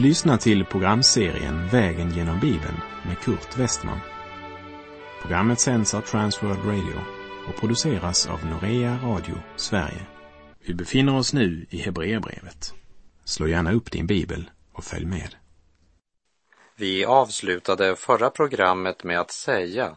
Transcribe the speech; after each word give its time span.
Du 0.00 0.06
lyssnar 0.06 0.36
till 0.36 0.64
programserien 0.64 1.68
Vägen 1.68 2.10
genom 2.10 2.40
Bibeln 2.40 2.80
med 3.06 3.18
Kurt 3.18 3.58
Westman. 3.58 4.00
Programmet 5.22 5.60
sänds 5.60 5.94
av 5.94 6.00
Transworld 6.00 6.64
Radio 6.64 7.00
och 7.48 7.60
produceras 7.60 8.26
av 8.26 8.46
Norea 8.46 8.98
Radio 9.02 9.34
Sverige. 9.56 10.06
Vi 10.66 10.74
befinner 10.74 11.16
oss 11.16 11.32
nu 11.32 11.66
i 11.70 11.78
Hebreerbrevet. 11.78 12.74
Slå 13.24 13.46
gärna 13.46 13.72
upp 13.72 13.90
din 13.90 14.06
bibel 14.06 14.50
och 14.72 14.84
följ 14.84 15.06
med. 15.06 15.34
Vi 16.76 17.04
avslutade 17.04 17.96
förra 17.96 18.30
programmet 18.30 19.04
med 19.04 19.20
att 19.20 19.30
säga 19.30 19.96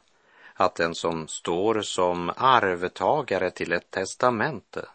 att 0.53 0.75
den 0.75 0.95
som 0.95 1.27
står 1.27 1.81
som 1.81 2.31
arvtagare 2.37 3.51
till 3.51 3.71
ett 3.71 3.91
testamente 3.91 4.85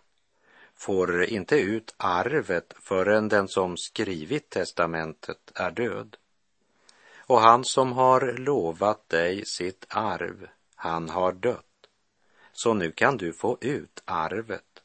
får 0.79 1.25
inte 1.25 1.57
ut 1.57 1.95
arvet 1.97 2.75
förrän 2.81 3.29
den 3.29 3.49
som 3.49 3.77
skrivit 3.77 4.51
testamentet 4.51 5.53
är 5.55 5.71
död. 5.71 6.17
Och 7.17 7.41
han 7.41 7.65
som 7.65 7.93
har 7.93 8.33
lovat 8.39 9.09
dig 9.09 9.45
sitt 9.47 9.87
arv, 9.89 10.49
han 10.75 11.09
har 11.09 11.33
dött. 11.33 11.65
Så 12.53 12.75
nu 12.75 12.93
kan 12.93 13.17
du 13.17 13.33
få 13.33 13.59
ut 13.61 14.03
arvet. 14.05 14.83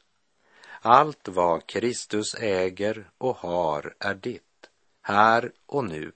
Allt 0.80 1.28
vad 1.28 1.66
Kristus 1.66 2.34
äger 2.34 3.10
och 3.18 3.36
har 3.36 3.94
är 3.98 4.14
ditt, 4.14 4.70
här 5.02 5.52
och 5.66 5.84
nu. 5.84 6.12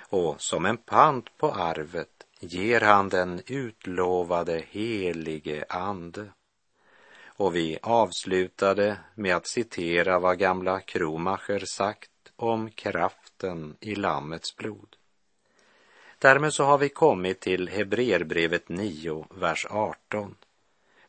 Och 0.00 0.40
som 0.40 0.66
en 0.66 0.76
pant 0.76 1.36
på 1.36 1.52
arvet 1.52 2.26
ger 2.40 2.80
han 2.80 3.08
den 3.08 3.42
utlovade 3.46 4.64
helige 4.70 5.64
Ande. 5.68 6.32
Och 7.38 7.56
vi 7.56 7.78
avslutade 7.82 8.98
med 9.14 9.36
att 9.36 9.46
citera 9.46 10.18
vad 10.18 10.38
gamla 10.38 10.80
Kromacher 10.80 11.58
sagt 11.58 12.10
om 12.36 12.70
kraften 12.70 13.76
i 13.80 13.94
Lammets 13.94 14.56
blod. 14.56 14.96
Därmed 16.18 16.54
så 16.54 16.64
har 16.64 16.78
vi 16.78 16.88
kommit 16.88 17.40
till 17.40 17.68
Hebreerbrevet 17.68 18.68
9, 18.68 19.26
vers 19.30 19.66
18. 19.70 20.34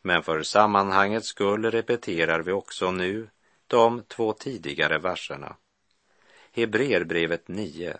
Men 0.01 0.23
för 0.23 0.43
sammanhangets 0.43 1.27
skull 1.27 1.71
repeterar 1.71 2.39
vi 2.39 2.51
också 2.51 2.91
nu 2.91 3.29
de 3.67 4.03
två 4.03 4.33
tidigare 4.33 4.97
verserna. 4.97 5.55
Hebreerbrevet 6.51 7.47
9, 7.47 7.97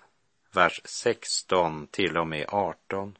vers 0.51 0.81
16 0.85 1.87
till 1.87 2.17
och 2.17 2.27
med 2.27 2.45
18. 2.49 3.17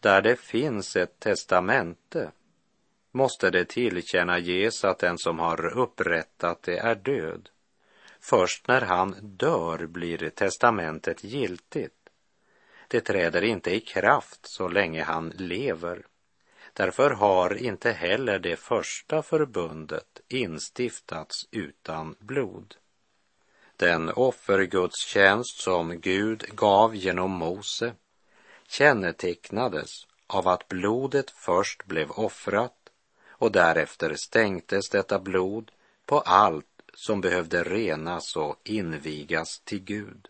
Där 0.00 0.22
det 0.22 0.36
finns 0.36 0.96
ett 0.96 1.20
testamente 1.20 2.30
måste 3.12 3.50
det 3.50 3.64
tillkännages 3.64 4.84
att 4.84 4.98
den 4.98 5.18
som 5.18 5.38
har 5.38 5.78
upprättat 5.78 6.62
det 6.62 6.78
är 6.78 6.94
död. 6.94 7.48
Först 8.20 8.68
när 8.68 8.80
han 8.80 9.16
dör 9.22 9.86
blir 9.86 10.30
testamentet 10.30 11.24
giltigt. 11.24 11.94
Det 12.88 13.00
träder 13.00 13.42
inte 13.44 13.74
i 13.74 13.80
kraft 13.80 14.40
så 14.42 14.68
länge 14.68 15.02
han 15.02 15.28
lever. 15.28 16.06
Därför 16.72 17.10
har 17.10 17.54
inte 17.54 17.92
heller 17.92 18.38
det 18.38 18.56
första 18.56 19.22
förbundet 19.22 20.20
instiftats 20.28 21.48
utan 21.50 22.14
blod. 22.18 22.74
Den 23.76 24.08
offergudstjänst 24.08 25.60
som 25.60 26.00
Gud 26.00 26.44
gav 26.54 26.96
genom 26.96 27.30
Mose 27.30 27.94
kännetecknades 28.68 30.06
av 30.26 30.48
att 30.48 30.68
blodet 30.68 31.30
först 31.30 31.84
blev 31.84 32.10
offrat 32.10 32.81
och 33.42 33.52
därefter 33.52 34.14
stänktes 34.14 34.88
detta 34.88 35.18
blod 35.18 35.70
på 36.06 36.20
allt 36.20 36.82
som 36.94 37.20
behövde 37.20 37.62
renas 37.64 38.36
och 38.36 38.60
invigas 38.64 39.60
till 39.64 39.84
Gud. 39.84 40.28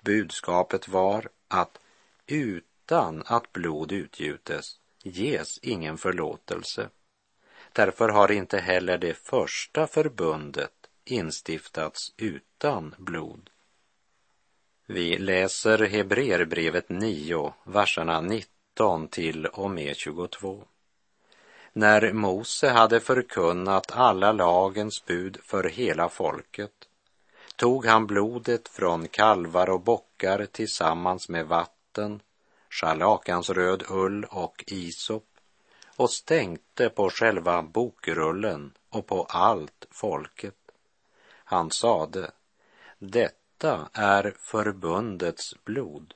Budskapet 0.00 0.88
var 0.88 1.28
att 1.48 1.78
utan 2.26 3.22
att 3.26 3.52
blod 3.52 3.92
utgjutes 3.92 4.80
ges 5.02 5.58
ingen 5.62 5.98
förlåtelse. 5.98 6.88
Därför 7.72 8.08
har 8.08 8.32
inte 8.32 8.58
heller 8.58 8.98
det 8.98 9.14
första 9.14 9.86
förbundet 9.86 10.90
instiftats 11.04 12.12
utan 12.16 12.94
blod. 12.98 13.50
Vi 14.86 15.18
läser 15.18 15.78
Hebreerbrevet 15.78 16.88
9, 16.88 17.54
verserna 17.64 18.20
19 18.20 19.08
till 19.08 19.46
och 19.46 19.70
med 19.70 19.96
22. 19.96 20.64
När 21.74 22.12
Mose 22.12 22.68
hade 22.68 23.00
förkunnat 23.00 23.92
alla 23.92 24.32
lagens 24.32 25.04
bud 25.04 25.38
för 25.42 25.64
hela 25.64 26.08
folket 26.08 26.72
tog 27.56 27.86
han 27.86 28.06
blodet 28.06 28.68
från 28.68 29.08
kalvar 29.08 29.70
och 29.70 29.80
bockar 29.80 30.46
tillsammans 30.46 31.28
med 31.28 31.46
vatten, 31.46 32.20
scharlakansröd 32.70 33.82
ull 33.90 34.24
och 34.24 34.64
isop 34.66 35.26
och 35.96 36.10
stänkte 36.10 36.88
på 36.88 37.10
själva 37.10 37.62
bokrullen 37.62 38.72
och 38.88 39.06
på 39.06 39.24
allt 39.24 39.86
folket. 39.90 40.58
Han 41.44 41.70
sade, 41.70 42.30
detta 42.98 43.88
är 43.92 44.34
förbundets 44.38 45.64
blod, 45.64 46.14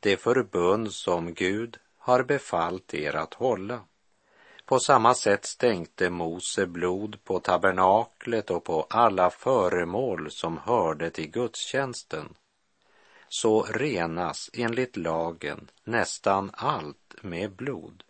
det 0.00 0.16
förbund 0.16 0.92
som 0.92 1.34
Gud 1.34 1.78
har 1.98 2.22
befallt 2.22 2.94
er 2.94 3.16
att 3.16 3.34
hålla. 3.34 3.80
På 4.68 4.78
samma 4.80 5.14
sätt 5.14 5.44
stänkte 5.44 6.10
Mose 6.10 6.66
blod 6.66 7.24
på 7.24 7.40
tabernaklet 7.40 8.50
och 8.50 8.64
på 8.64 8.86
alla 8.90 9.30
föremål 9.30 10.30
som 10.30 10.58
hörde 10.58 11.10
till 11.10 11.30
gudstjänsten. 11.30 12.34
Så 13.28 13.62
renas 13.62 14.50
enligt 14.52 14.96
lagen 14.96 15.70
nästan 15.84 16.50
allt 16.54 17.14
med 17.22 17.52
blod 17.52 18.04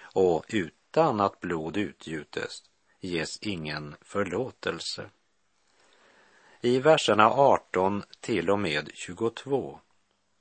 och 0.00 0.44
utan 0.48 1.20
att 1.20 1.40
blod 1.40 1.76
utgjutes 1.76 2.62
ges 3.00 3.38
ingen 3.42 3.96
förlåtelse. 4.00 5.10
I 6.60 6.78
verserna 6.78 7.30
18 7.30 8.02
till 8.20 8.50
och 8.50 8.58
med 8.58 8.90
22 8.94 9.80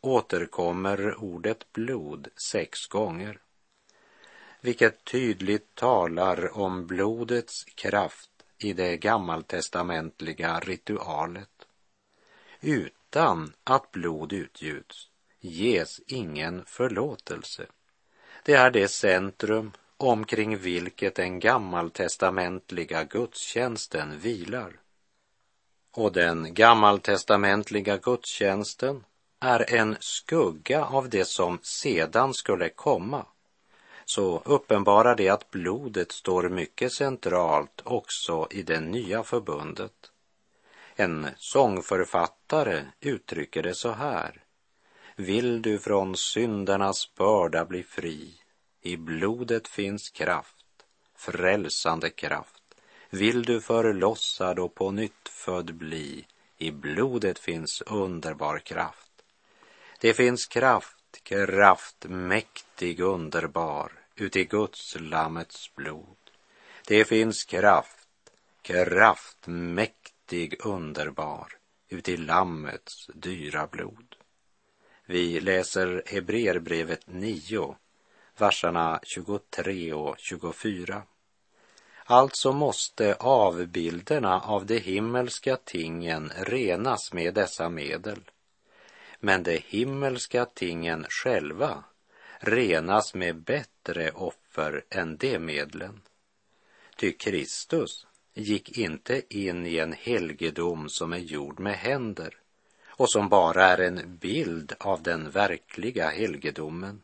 återkommer 0.02 1.16
ordet 1.24 1.74
blod 1.74 2.28
sex 2.52 2.88
gånger 2.88 3.40
vilket 4.66 5.06
tydligt 5.06 5.76
talar 5.76 6.58
om 6.58 6.88
blodets 6.88 7.64
kraft 7.64 8.30
i 8.58 8.74
det 8.74 8.98
gammaltestamentliga 8.98 10.59
ritualet. 10.59 11.68
Utan 12.62 13.53
att 13.64 13.92
blod 13.92 14.34
utgjuts 14.34 15.09
ges 15.40 16.02
ingen 16.08 16.66
förlåtelse. 16.66 17.66
Det 18.44 18.53
är 18.53 18.72
det 18.72 18.88
centrum 18.88 19.72
omkring 19.98 20.58
vilket 20.58 21.16
den 21.16 21.40
gammaltestamentliga 21.40 23.03
gudstjänsten 23.03 24.20
vilar. 24.20 24.80
Och 25.92 26.12
den 26.12 26.53
gammaltestamentliga 26.53 27.97
gudstjänsten 27.97 29.03
är 29.40 29.74
en 29.74 29.97
skugga 30.00 30.86
av 30.86 31.09
det 31.09 31.26
som 31.26 31.59
sedan 31.62 32.34
skulle 32.34 32.70
komma 32.70 33.26
så 34.05 34.41
uppenbarar 34.45 35.16
det 35.16 35.29
att 35.29 35.51
blodet 35.51 36.11
står 36.11 36.49
mycket 36.49 36.93
centralt 36.93 37.81
också 37.83 38.47
i 38.51 38.63
det 38.63 38.79
nya 38.79 39.23
förbundet. 39.23 40.11
En 40.95 41.27
sångförfattare 41.38 42.85
uttrycker 42.99 43.63
det 43.63 43.75
så 43.75 43.91
här. 43.91 44.43
Vill 45.16 45.61
du 45.61 45.79
från 45.79 46.17
syndernas 46.17 47.16
börda 47.16 47.66
bli 47.66 47.84
fri, 47.84 48.34
i 48.81 48.97
blodet 48.97 49.67
finns 49.67 50.09
kraft, 50.09 50.66
frälsande 51.16 52.09
kraft. 52.09 52.63
Vill 53.09 53.43
du 53.43 53.61
förlossad 53.61 54.59
och 54.59 54.75
på 54.75 54.91
nytt 54.91 55.29
född 55.29 55.75
bli, 55.75 56.25
i 56.58 56.72
blodet 56.72 57.40
finns 57.40 57.81
underbar 57.81 58.59
kraft. 58.59 59.11
Det 59.99 60.13
finns 60.13 60.46
kraft 60.46 60.95
kraft 61.23 62.06
mäktig 62.09 63.00
underbar 63.00 63.91
uti 64.16 64.44
Guds 64.44 64.96
lammets 65.00 65.76
blod. 65.76 66.17
Det 66.88 67.06
finns 67.06 67.44
kraft, 67.44 68.08
kraft 68.62 69.47
mäktig 69.47 70.66
underbar 70.66 71.47
uti 71.90 72.17
lammets 72.17 73.09
dyra 73.14 73.67
blod. 73.67 74.16
Vi 75.06 75.40
läser 75.40 76.03
Hebreerbrevet 76.06 77.08
9, 77.08 77.76
verserna 78.38 79.00
23 79.03 79.94
och 79.94 80.16
24. 80.18 81.03
Alltså 82.06 82.52
måste 82.52 83.16
avbilderna 83.20 84.41
av 84.41 84.66
de 84.66 84.79
himmelska 84.79 85.58
tingen 85.58 86.32
renas 86.38 87.14
med 87.14 87.34
dessa 87.34 87.70
medel 87.70 88.20
men 89.25 89.43
de 89.43 89.57
himmelska 89.57 90.45
tingen 90.45 91.05
själva 91.09 91.83
renas 92.39 93.13
med 93.13 93.35
bättre 93.35 94.11
offer 94.11 94.85
än 94.89 95.17
de 95.17 95.39
medlen. 95.39 96.01
Ty 96.95 97.11
Kristus 97.11 98.07
gick 98.33 98.77
inte 98.77 99.22
in 99.29 99.66
i 99.66 99.77
en 99.77 99.93
helgedom 99.93 100.89
som 100.89 101.13
är 101.13 101.17
gjord 101.17 101.59
med 101.59 101.75
händer 101.75 102.37
och 102.87 103.09
som 103.09 103.29
bara 103.29 103.66
är 103.66 103.77
en 103.77 104.17
bild 104.17 104.73
av 104.79 105.03
den 105.03 105.31
verkliga 105.31 106.09
helgedomen. 106.09 107.01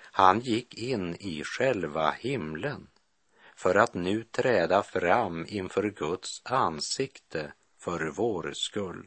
Han 0.00 0.40
gick 0.40 0.74
in 0.74 1.16
i 1.20 1.42
själva 1.44 2.10
himlen 2.10 2.86
för 3.54 3.74
att 3.74 3.94
nu 3.94 4.24
träda 4.24 4.82
fram 4.82 5.46
inför 5.48 5.90
Guds 5.90 6.42
ansikte 6.44 7.52
för 7.78 8.12
vår 8.16 8.52
skull. 8.54 9.06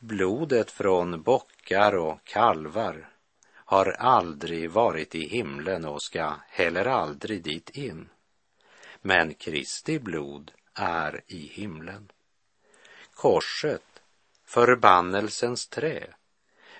Blodet 0.00 0.70
från 0.70 1.22
bockar 1.22 1.94
och 1.96 2.24
kalvar 2.24 3.08
har 3.54 3.90
aldrig 3.90 4.70
varit 4.70 5.14
i 5.14 5.28
himlen 5.28 5.84
och 5.84 6.02
ska 6.02 6.34
heller 6.48 6.84
aldrig 6.84 7.42
dit 7.42 7.70
in. 7.70 8.08
Men 9.02 9.34
Kristi 9.34 9.98
blod 9.98 10.52
är 10.74 11.20
i 11.26 11.46
himlen. 11.46 12.12
Korset, 13.14 14.02
förbannelsens 14.44 15.68
trä, 15.68 16.06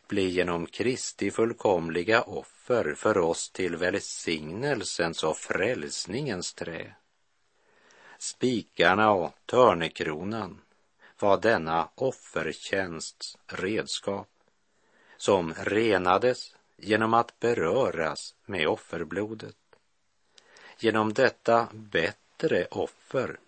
blir 0.08 0.28
genom 0.28 0.66
Kristi 0.66 1.30
fullkomliga 1.30 2.22
offer 2.22 2.94
för 2.94 3.18
oss 3.18 3.50
till 3.50 3.76
välsignelsens 3.76 5.24
och 5.24 5.36
frälsningens 5.36 6.54
trä. 6.54 6.94
Spikarna 8.18 9.10
och 9.10 9.34
törnekronan 9.46 10.60
var 11.20 11.36
denna 11.36 11.88
offertjänsts 11.94 13.36
redskap 13.46 14.28
som 15.16 15.54
renades 15.54 16.54
genom 16.76 17.14
att 17.14 17.40
beröras 17.40 18.34
med 18.46 18.68
offerblodet. 18.68 19.56
Genom 20.78 21.12
detta 21.12 21.68
bättre 21.72 22.66
offer 22.70 23.38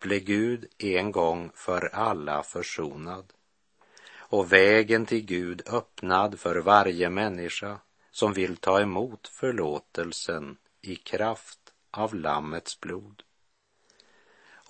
blev 0.00 0.20
Gud 0.20 0.66
en 0.78 1.12
gång 1.12 1.50
för 1.54 1.94
alla 1.94 2.42
försonad 2.42 3.32
och 4.32 4.52
vägen 4.52 5.06
till 5.06 5.24
Gud 5.24 5.62
öppnad 5.66 6.40
för 6.40 6.56
varje 6.56 7.10
människa 7.10 7.78
som 8.10 8.32
vill 8.32 8.56
ta 8.56 8.80
emot 8.80 9.28
förlåtelsen 9.28 10.56
i 10.80 10.96
kraft 10.96 11.72
av 11.90 12.14
Lammets 12.14 12.80
blod. 12.80 13.22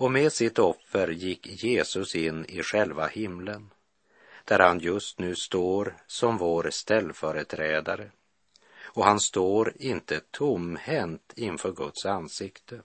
Och 0.03 0.13
med 0.13 0.33
sitt 0.33 0.59
offer 0.59 1.09
gick 1.09 1.47
Jesus 1.65 2.15
in 2.15 2.47
i 2.47 2.63
själva 2.63 3.07
himlen, 3.07 3.71
där 4.45 4.59
han 4.59 4.79
just 4.79 5.19
nu 5.19 5.35
står 5.35 5.97
som 6.07 6.39
vår 6.39 6.71
ställföreträdare. 6.71 8.11
Och 8.83 9.05
han 9.05 9.21
står 9.21 9.73
inte 9.77 10.21
tomhänt 10.31 11.33
inför 11.37 11.73
Guds 11.73 12.07
ansikte. 12.07 12.83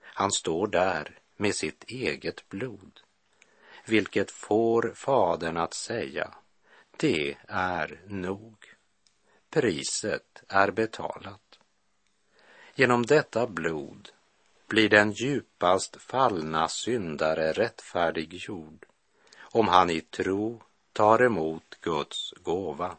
Han 0.00 0.32
står 0.32 0.66
där 0.66 1.18
med 1.36 1.54
sitt 1.54 1.84
eget 1.84 2.48
blod, 2.48 3.00
vilket 3.84 4.30
får 4.30 4.92
Fadern 4.94 5.56
att 5.56 5.74
säga, 5.74 6.34
det 6.96 7.36
är 7.48 8.00
nog. 8.06 8.56
Priset 9.50 10.42
är 10.48 10.70
betalat. 10.70 11.58
Genom 12.74 13.06
detta 13.06 13.46
blod 13.46 14.10
blir 14.68 14.88
den 14.88 15.12
djupast 15.12 15.96
fallna 15.96 16.68
syndare 16.68 17.52
rättfärdiggjord 17.52 18.86
om 19.40 19.68
han 19.68 19.90
i 19.90 20.00
tro 20.00 20.62
tar 20.92 21.22
emot 21.22 21.78
Guds 21.80 22.32
gåva. 22.32 22.96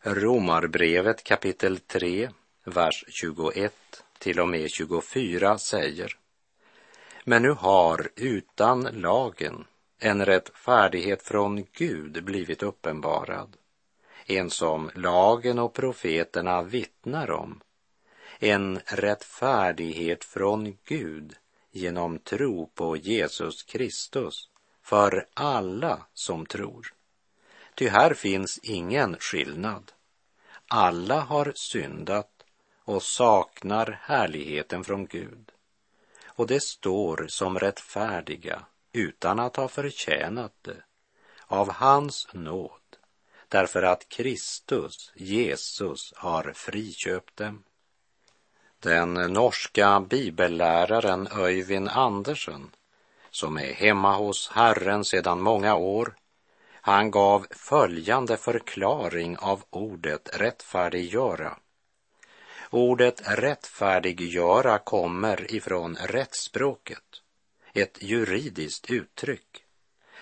Romarbrevet 0.00 1.24
kapitel 1.24 1.78
3, 1.78 2.30
vers 2.64 3.04
21 3.08 3.74
till 4.18 4.40
och 4.40 4.48
med 4.48 4.70
24 4.70 5.58
säger 5.58 6.16
Men 7.24 7.42
nu 7.42 7.50
har 7.50 8.08
utan 8.16 8.82
lagen 8.82 9.64
en 9.98 10.24
rättfärdighet 10.24 11.22
från 11.22 11.66
Gud 11.72 12.24
blivit 12.24 12.62
uppenbarad, 12.62 13.56
en 14.26 14.50
som 14.50 14.90
lagen 14.94 15.58
och 15.58 15.74
profeterna 15.74 16.62
vittnar 16.62 17.30
om, 17.30 17.60
en 18.44 18.80
rättfärdighet 18.86 20.24
från 20.24 20.78
Gud 20.84 21.36
genom 21.72 22.18
tro 22.18 22.66
på 22.66 22.96
Jesus 22.96 23.62
Kristus 23.62 24.48
för 24.82 25.26
alla 25.34 26.06
som 26.14 26.46
tror. 26.46 26.94
Ty 27.74 27.88
här 27.88 28.14
finns 28.14 28.58
ingen 28.62 29.16
skillnad. 29.20 29.92
Alla 30.68 31.20
har 31.20 31.52
syndat 31.56 32.44
och 32.84 33.02
saknar 33.02 33.98
härligheten 34.02 34.84
från 34.84 35.06
Gud. 35.06 35.52
Och 36.26 36.46
det 36.46 36.62
står 36.62 37.26
som 37.28 37.58
rättfärdiga 37.58 38.64
utan 38.92 39.40
att 39.40 39.56
ha 39.56 39.68
förtjänat 39.68 40.52
det 40.62 40.82
av 41.46 41.70
hans 41.70 42.28
nåd 42.32 42.80
därför 43.48 43.82
att 43.82 44.08
Kristus, 44.08 45.12
Jesus, 45.14 46.12
har 46.16 46.52
friköpt 46.52 47.36
dem. 47.36 47.64
Den 48.84 49.14
norska 49.14 50.00
bibelläraren 50.00 51.28
Öyvind 51.32 51.88
Andersen, 51.88 52.70
som 53.30 53.58
är 53.58 53.72
hemma 53.72 54.16
hos 54.16 54.50
Herren 54.54 55.04
sedan 55.04 55.40
många 55.40 55.74
år, 55.74 56.14
han 56.72 57.10
gav 57.10 57.46
följande 57.50 58.36
förklaring 58.36 59.36
av 59.38 59.64
ordet 59.70 60.40
rättfärdiggöra. 60.40 61.56
Ordet 62.70 63.22
rättfärdiggöra 63.24 64.78
kommer 64.78 65.54
ifrån 65.54 65.96
rättsspråket, 65.96 67.22
ett 67.74 68.02
juridiskt 68.02 68.90
uttryck. 68.90 69.64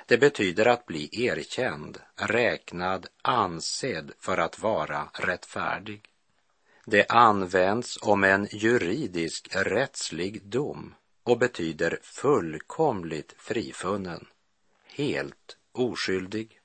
Det 0.07 0.19
betyder 0.19 0.67
att 0.67 0.87
bli 0.87 1.27
erkänd, 1.27 1.99
räknad, 2.17 3.07
ansedd 3.23 4.13
för 4.19 4.39
att 4.39 4.59
vara 4.59 5.09
rättfärdig. 5.13 6.12
Det 6.87 7.07
används 7.09 7.99
om 8.03 8.25
en 8.25 8.49
juridisk 8.51 9.49
rättslig 9.53 10.43
dom 10.43 10.95
och 11.23 11.39
betyder 11.39 11.99
fullkomligt 12.03 13.35
frifunnen, 13.39 14.27
helt 14.87 15.57
oskyldig. 15.73 16.61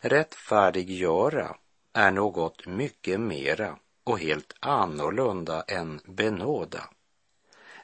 Rättfärdiggöra 0.00 1.56
är 1.92 2.10
något 2.10 2.66
mycket 2.66 3.20
mera 3.20 3.78
och 4.04 4.18
helt 4.18 4.54
annorlunda 4.60 5.62
än 5.62 6.00
benåda. 6.04 6.90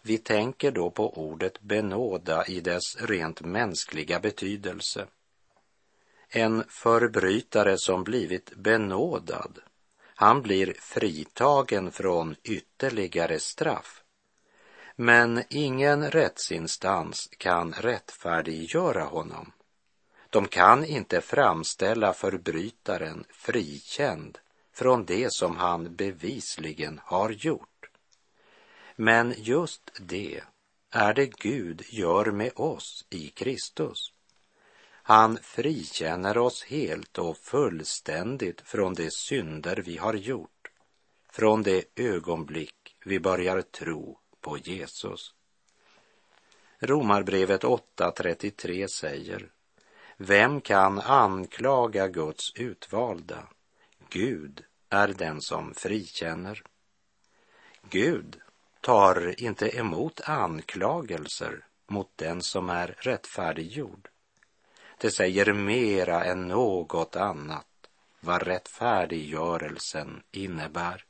Vi 0.03 0.19
tänker 0.19 0.71
då 0.71 0.91
på 0.91 1.19
ordet 1.19 1.61
benåda 1.61 2.47
i 2.47 2.61
dess 2.61 2.97
rent 3.01 3.41
mänskliga 3.41 4.21
betydelse. 4.21 5.07
En 6.29 6.65
förbrytare 6.69 7.79
som 7.79 8.05
blivit 8.05 8.55
benådad, 8.57 9.59
han 10.15 10.43
blir 10.43 10.75
fritagen 10.81 11.93
från 11.93 12.37
ytterligare 12.43 13.39
straff. 13.39 14.03
Men 14.97 15.43
ingen 15.51 16.11
rättsinstans 16.11 17.29
kan 17.39 17.73
rättfärdiggöra 17.73 19.05
honom. 19.05 19.53
De 20.31 20.49
kan 20.49 20.85
inte 20.85 21.21
framställa 21.21 22.13
förbrytaren 22.13 23.25
frikänd 23.31 24.39
från 24.73 25.05
det 25.05 25.33
som 25.33 25.57
han 25.57 25.97
bevisligen 25.97 27.01
har 27.05 27.31
gjort. 27.31 27.91
Men 28.97 29.35
just 29.37 29.91
det 30.01 30.43
är 30.91 31.15
det 31.15 31.27
Gud 31.27 31.83
gör 31.89 32.31
med 32.31 32.53
oss 32.57 33.07
i 33.11 33.29
Kristus. 33.29 34.14
Han 35.07 35.39
frikänner 35.43 36.39
oss 36.39 36.65
helt 36.65 37.19
och 37.19 37.37
fullständigt 37.37 38.61
från 38.61 38.95
de 38.95 39.11
synder 39.11 39.77
vi 39.77 39.97
har 39.97 40.15
gjort, 40.15 40.71
från 41.33 41.63
det 41.63 41.85
ögonblick 41.97 42.97
vi 43.05 43.21
börjar 43.21 43.63
tro 43.63 44.19
på 44.41 44.59
Jesus. 44.59 45.35
Romarbrevet 46.79 47.63
8.33 47.63 48.87
säger 48.87 49.51
vem 50.17 50.61
kan 50.61 51.01
anklaga 51.01 52.09
Guds 52.09 52.55
utvalda? 52.55 53.49
Gud 54.09 54.65
är 54.89 55.09
den 55.09 55.41
som 55.41 55.75
frikänner. 55.75 56.63
Gud 57.91 58.41
tar 58.81 59.43
inte 59.43 59.77
emot 59.79 60.21
anklagelser 60.25 61.67
mot 61.87 62.11
den 62.17 62.43
som 62.43 62.71
är 62.71 62.97
rättfärdiggjord. 62.99 64.09
Det 65.05 65.11
säger 65.11 65.53
mera 65.53 66.25
än 66.25 66.49
något 66.49 67.17
annat 67.17 67.67
vad 68.21 68.43
rättfärdiggörelsen 68.43 70.23
innebär. 70.33 71.05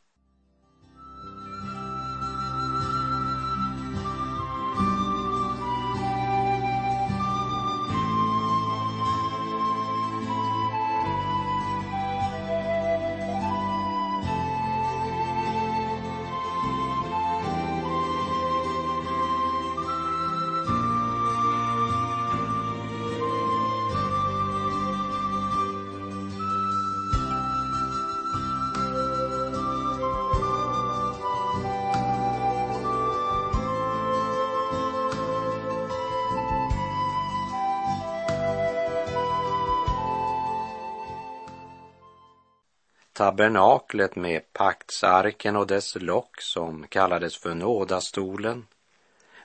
Tabernaklet 43.14 44.16
med 44.16 44.52
paktsarken 44.52 45.56
och 45.56 45.66
dess 45.66 45.96
lock 45.96 46.40
som 46.40 46.86
kallades 46.86 47.36
för 47.36 47.54
nådastolen 47.54 48.66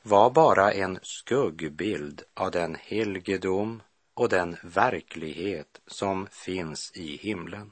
var 0.01 0.29
bara 0.29 0.71
en 0.71 0.99
skuggbild 1.01 2.23
av 2.33 2.51
den 2.51 2.75
helgedom 2.75 3.81
och 4.13 4.29
den 4.29 4.57
verklighet 4.63 5.81
som 5.87 6.27
finns 6.31 6.91
i 6.95 7.17
himlen. 7.17 7.71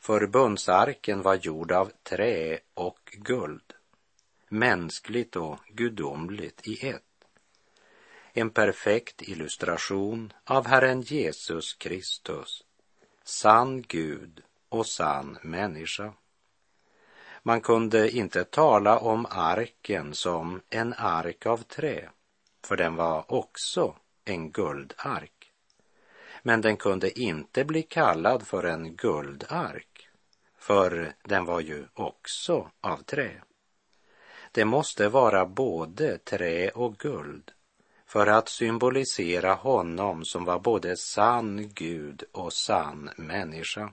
Förbundsarken 0.00 1.22
var 1.22 1.34
gjord 1.34 1.72
av 1.72 1.90
trä 2.02 2.58
och 2.74 2.98
guld, 3.12 3.72
mänskligt 4.48 5.36
och 5.36 5.58
gudomligt 5.68 6.68
i 6.68 6.88
ett. 6.88 7.02
En 8.32 8.50
perfekt 8.50 9.22
illustration 9.22 10.32
av 10.44 10.66
Herren 10.66 11.02
Jesus 11.02 11.74
Kristus, 11.74 12.64
sann 13.24 13.82
Gud 13.82 14.42
och 14.74 14.86
sann 14.86 15.38
människa. 15.42 16.12
Man 17.42 17.60
kunde 17.60 18.10
inte 18.10 18.44
tala 18.44 18.98
om 18.98 19.26
arken 19.30 20.14
som 20.14 20.60
en 20.70 20.94
ark 20.98 21.46
av 21.46 21.58
trä, 21.58 22.08
för 22.66 22.76
den 22.76 22.96
var 22.96 23.32
också 23.32 23.96
en 24.24 24.50
guldark. 24.50 25.52
Men 26.42 26.60
den 26.60 26.76
kunde 26.76 27.20
inte 27.20 27.64
bli 27.64 27.82
kallad 27.82 28.46
för 28.46 28.64
en 28.64 28.96
guldark, 28.96 30.08
för 30.58 31.12
den 31.24 31.44
var 31.44 31.60
ju 31.60 31.86
också 31.94 32.70
av 32.80 32.96
trä. 32.96 33.42
Det 34.52 34.64
måste 34.64 35.08
vara 35.08 35.46
både 35.46 36.18
trä 36.18 36.68
och 36.68 36.96
guld 36.96 37.50
för 38.06 38.26
att 38.26 38.48
symbolisera 38.48 39.54
honom 39.54 40.24
som 40.24 40.44
var 40.44 40.58
både 40.58 40.96
sann 40.96 41.68
Gud 41.74 42.24
och 42.32 42.52
sann 42.52 43.10
människa. 43.16 43.92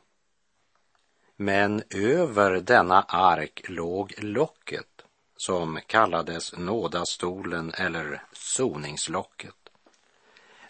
Men 1.41 1.83
över 1.89 2.51
denna 2.61 3.01
ark 3.01 3.61
låg 3.67 4.13
locket 4.17 5.01
som 5.37 5.79
kallades 5.87 6.57
nådastolen 6.57 7.71
eller 7.73 8.23
soningslocket. 8.33 9.55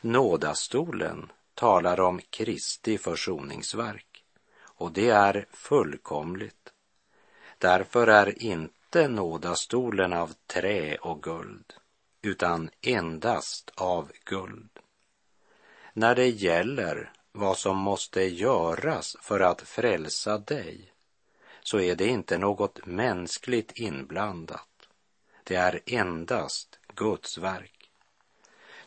Nådastolen 0.01 1.32
talar 1.54 2.00
om 2.00 2.22
Kristi 2.30 2.98
försoningsverk 2.98 4.24
och 4.63 4.92
det 4.92 5.10
är 5.10 5.46
fullkomligt. 5.51 6.74
Därför 7.58 8.08
är 8.08 8.44
inte 8.44 9.08
nådastolen 9.08 10.13
av 10.13 10.34
trä 10.48 10.96
och 10.96 11.24
guld 11.24 11.74
utan 12.22 12.70
endast 12.82 13.72
av 13.75 14.12
guld. 14.25 14.80
När 15.94 16.16
det 16.16 16.28
gäller 16.28 17.12
vad 17.31 17.57
som 17.57 17.77
måste 17.77 18.23
göras 18.23 19.17
för 19.21 19.39
att 19.39 19.61
frälsa 19.61 20.38
dig 20.38 20.91
så 21.63 21.79
är 21.79 21.95
det 21.95 22.07
inte 22.07 22.38
något 22.38 22.85
mänskligt 22.85 23.71
inblandat. 23.79 24.67
Det 25.43 25.55
är 25.55 25.79
endast 25.85 26.79
Guds 26.95 27.38
verk. 27.38 27.89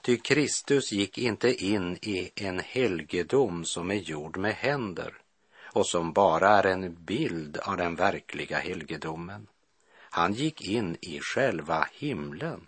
Ty 0.02 0.16
Kristus 0.16 0.92
gick 0.92 1.18
inte 1.18 1.64
in 1.64 1.96
i 2.02 2.30
en 2.34 2.58
helgedom 2.58 3.64
som 3.64 3.90
är 3.90 3.94
gjord 3.94 4.36
med 4.36 4.54
händer 4.54 5.14
och 5.62 5.86
som 5.86 6.12
bara 6.12 6.48
är 6.48 6.66
en 6.66 7.04
bild 7.04 7.56
av 7.56 7.76
den 7.76 7.94
verkliga 7.94 8.58
helgedomen. 8.58 9.46
Han 9.96 10.32
gick 10.32 10.62
in 10.62 10.96
i 11.00 11.20
själva 11.20 11.88
himlen 11.92 12.66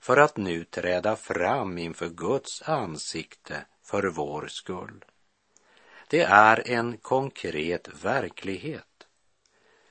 för 0.00 0.16
att 0.16 0.36
nu 0.36 0.64
träda 0.64 1.16
fram 1.16 1.78
inför 1.78 2.08
Guds 2.08 2.62
ansikte 2.62 3.66
för 3.88 4.02
vår 4.02 4.46
skull. 4.46 5.04
Det 6.08 6.22
är 6.22 6.70
en 6.70 6.96
konkret 6.96 8.04
verklighet. 8.04 9.06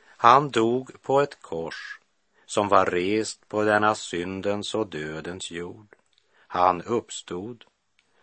Han 0.05 0.49
dog 0.49 1.01
på 1.01 1.21
ett 1.21 1.41
kors 1.41 1.99
som 2.45 2.67
var 2.67 2.85
rest 2.85 3.47
på 3.47 3.63
denna 3.63 3.95
syndens 3.95 4.75
och 4.75 4.87
dödens 4.87 5.51
jord. 5.51 5.95
Han 6.47 6.81
uppstod 6.81 7.63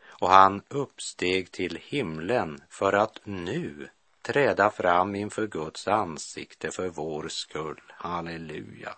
och 0.06 0.30
han 0.30 0.62
uppsteg 0.68 1.50
till 1.50 1.78
himlen 1.82 2.62
för 2.68 2.92
att 2.92 3.20
nu 3.24 3.88
träda 4.22 4.70
fram 4.70 5.14
inför 5.14 5.46
Guds 5.46 5.88
ansikte 5.88 6.70
för 6.70 6.88
vår 6.88 7.28
skull. 7.28 7.82
Halleluja. 7.88 8.96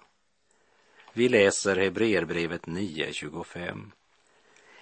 Vi 1.13 1.29
läser 1.29 1.77
Hebreerbrevet 1.77 2.63
9.25. 2.63 3.93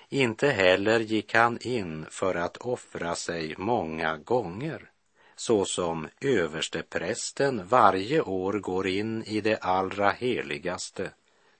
Inte 0.09 0.49
heller 0.49 1.01
gick 1.01 1.35
han 1.35 1.59
in 1.61 2.07
för 2.11 2.35
att 2.35 2.57
offra 2.57 3.15
sig 3.15 3.55
många 3.59 4.17
gånger, 4.17 4.91
så 5.37 5.65
som 5.65 6.09
översteprästen 6.21 7.67
varje 7.67 8.21
år 8.21 8.53
går 8.53 8.87
in 8.87 9.25
i 9.25 9.41
det 9.41 9.57
allra 9.57 10.11
heligaste 10.11 11.11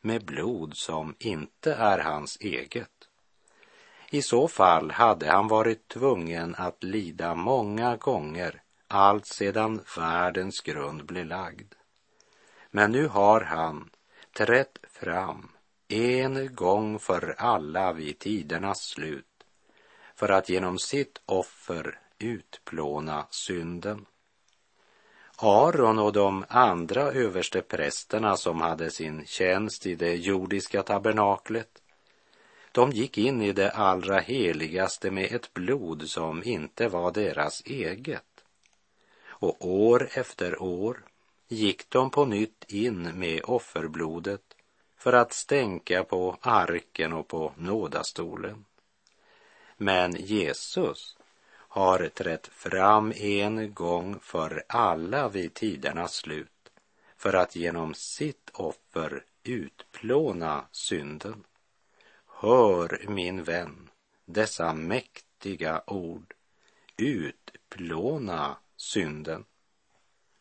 med 0.01 0.25
blod 0.25 0.77
som 0.77 1.15
inte 1.19 1.75
är 1.75 1.99
hans 1.99 2.37
eget. 2.41 2.91
I 4.11 4.23
så 4.23 4.49
fall 4.49 4.91
hade 4.91 5.31
han 5.31 5.49
varit 5.49 5.89
tvungen 5.89 6.55
att 6.59 6.83
lida 6.85 7.35
många 7.35 7.97
gånger 7.97 8.63
allt 8.89 9.27
sedan 9.27 9.81
världens 9.97 10.61
grund 10.61 11.07
blev 11.07 11.27
lagd. 11.27 11.75
Men 12.71 12.93
nu 12.93 13.07
har 13.07 13.41
han 13.41 13.91
trätt 14.33 14.79
fram 14.91 15.49
en 15.89 16.55
gång 16.55 16.99
för 16.99 17.35
alla 17.39 17.93
vid 17.93 18.19
tidernas 18.19 18.81
slut 18.83 19.27
för 20.15 20.29
att 20.29 20.49
genom 20.49 20.79
sitt 20.79 21.21
offer 21.27 21.99
utplåna 22.19 23.27
synden. 23.31 24.07
Aron 25.37 25.99
och 25.99 26.13
de 26.13 26.45
andra 26.49 27.03
översteprästerna 27.03 28.37
som 28.37 28.61
hade 28.61 28.91
sin 28.91 29.27
tjänst 29.27 29.87
i 29.87 29.95
det 29.95 30.15
jordiska 30.15 30.83
tabernaklet, 30.83 31.83
de 32.73 32.91
gick 32.91 33.19
in 33.19 33.43
i 33.43 33.53
det 33.53 33.71
allra 33.71 34.19
heligaste 34.19 35.11
med 35.11 35.33
ett 35.33 35.55
blod 35.55 36.09
som 36.09 36.43
inte 36.45 36.89
var 36.89 37.13
deras 37.13 37.63
eget. 37.67 38.45
Och 39.27 39.69
år 39.69 40.09
efter 40.13 40.63
år 40.63 41.05
gick 41.49 41.91
de 41.91 42.11
på 42.11 42.25
nytt 42.25 42.65
in 42.69 43.19
med 43.19 43.41
offerblodet 43.45 44.54
för 45.05 45.13
att 45.13 45.33
stänka 45.33 46.05
på 46.05 46.37
arken 46.41 47.13
och 47.13 47.29
på 47.29 47.53
nådastolen. 47.57 48.65
Men 49.77 50.13
Jesus 50.13 51.17
har 51.53 52.09
trätt 52.09 52.47
fram 52.47 53.13
en 53.17 53.75
gång 53.75 54.19
för 54.21 54.65
alla 54.69 55.29
vid 55.29 55.55
tidernas 55.55 56.15
slut 56.15 56.71
för 57.17 57.33
att 57.33 57.57
genom 57.57 57.95
sitt 57.95 58.51
offer 58.53 59.25
utplåna 59.43 60.65
synden. 60.73 61.45
Hör, 62.27 63.05
min 63.09 63.43
vän, 63.43 63.91
dessa 64.25 64.75
mäktiga 64.75 65.83
ord. 65.87 66.35
Utplåna 66.97 68.57
synden. 68.77 69.45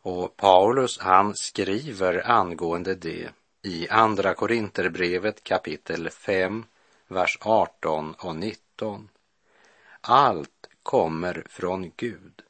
Och 0.01 0.38
Paulus 0.38 1.00
han 1.00 1.36
skriver 1.36 2.32
angående 2.32 2.96
det 2.96 3.29
i 3.65 3.88
Andra 3.89 4.34
Korinterbrevet 4.34 5.43
kapitel 5.43 6.10
5, 6.10 6.65
vers 7.08 7.38
18 7.41 8.13
och 8.13 8.36
19. 8.36 9.10
Allt 10.01 10.70
kommer 10.84 11.43
från 11.50 11.91
Gud 11.98 12.41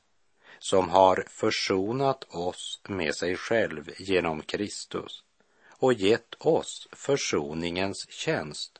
som 0.59 0.89
har 0.89 1.25
försonat 1.27 2.23
oss 2.23 2.81
med 2.87 3.15
sig 3.15 3.35
själv 3.35 3.89
genom 3.97 4.41
Kristus 4.41 5.23
och 5.69 5.93
gett 5.93 6.35
oss 6.39 6.87
försoningens 6.91 8.09
tjänst. 8.09 8.79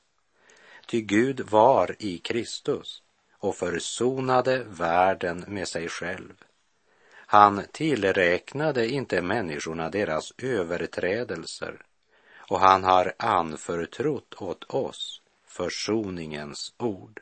Ty 0.88 1.02
Gud 1.02 1.40
var 1.40 1.96
i 2.00 2.18
Kristus 2.18 3.02
och 3.38 3.56
försonade 3.56 4.64
världen 4.64 5.46
med 5.48 5.68
sig 5.68 5.90
själv 5.90 6.44
han 7.34 7.64
tillräknade 7.72 8.88
inte 8.88 9.22
människorna 9.22 9.90
deras 9.90 10.34
överträdelser 10.38 11.82
och 12.54 12.60
han 12.60 12.84
har 12.84 13.14
anförtrott 13.18 14.42
åt 14.42 14.64
oss 14.64 15.22
försoningens 15.46 16.74
ord. 16.78 17.22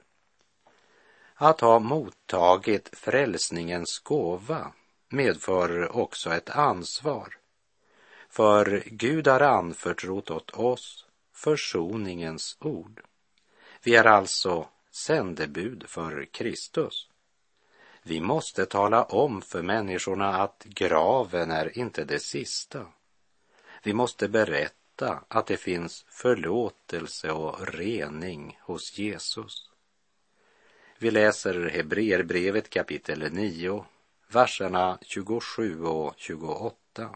Att 1.35 1.61
ha 1.61 1.79
mottagit 1.79 2.89
frälsningens 2.93 4.00
gåva 4.00 4.71
medför 5.09 5.97
också 5.97 6.33
ett 6.33 6.50
ansvar. 6.50 7.38
För 8.29 8.83
Gud 8.85 9.27
har 9.27 9.39
anförtrott 9.39 10.31
åt 10.31 10.51
oss 10.51 11.05
försoningens 11.33 12.57
ord. 12.59 13.01
Vi 13.83 13.95
är 13.95 14.05
alltså 14.05 14.67
sändebud 14.91 15.83
för 15.88 16.25
Kristus. 16.25 17.07
Vi 18.03 18.21
måste 18.21 18.65
tala 18.65 19.03
om 19.03 19.41
för 19.41 19.61
människorna 19.61 20.41
att 20.41 20.63
graven 20.63 21.51
är 21.51 21.77
inte 21.77 22.03
det 22.03 22.19
sista. 22.19 22.85
Vi 23.83 23.93
måste 23.93 24.27
berätta 24.27 24.80
att 25.27 25.48
det 25.48 25.57
finns 25.57 26.05
förlåtelse 26.10 27.31
och 27.31 27.67
rening 27.67 28.60
hos 28.62 28.98
Jesus. 28.98 29.69
Vi 30.98 31.12
läser 31.12 31.69
Hebreerbrevet 31.69 32.69
kapitel 32.69 33.33
9, 33.33 33.86
verserna 34.31 34.98
27 35.01 35.83
och 35.83 36.13
28. 36.17 37.15